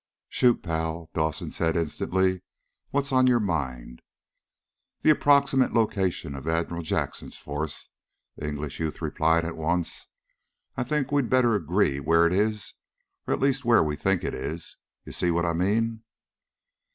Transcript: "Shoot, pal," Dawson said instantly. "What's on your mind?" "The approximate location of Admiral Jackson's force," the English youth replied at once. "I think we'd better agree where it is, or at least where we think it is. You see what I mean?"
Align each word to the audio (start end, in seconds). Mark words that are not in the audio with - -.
"Shoot, 0.29 0.63
pal," 0.63 1.11
Dawson 1.13 1.51
said 1.51 1.77
instantly. 1.77 2.41
"What's 2.89 3.11
on 3.11 3.27
your 3.27 3.39
mind?" 3.39 4.01
"The 5.03 5.11
approximate 5.11 5.73
location 5.73 6.33
of 6.33 6.47
Admiral 6.47 6.81
Jackson's 6.81 7.37
force," 7.37 7.87
the 8.35 8.47
English 8.47 8.79
youth 8.79 8.99
replied 8.99 9.45
at 9.45 9.55
once. 9.57 10.07
"I 10.75 10.83
think 10.83 11.11
we'd 11.11 11.29
better 11.29 11.53
agree 11.53 11.99
where 11.99 12.25
it 12.25 12.33
is, 12.33 12.73
or 13.27 13.33
at 13.35 13.39
least 13.39 13.63
where 13.63 13.83
we 13.83 13.95
think 13.95 14.23
it 14.23 14.33
is. 14.33 14.75
You 15.05 15.11
see 15.11 15.29
what 15.29 15.45
I 15.45 15.53
mean?" 15.53 16.01